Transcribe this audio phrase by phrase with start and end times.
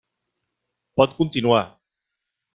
[1.01, 1.63] Pot continuar.